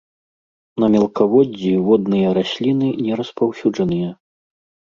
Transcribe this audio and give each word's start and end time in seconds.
На 0.83 0.87
мелкаводдзі 0.95 1.73
водныя 1.89 2.33
расліны 2.39 2.89
не 3.09 3.13
распаўсюджаныя. 3.21 4.09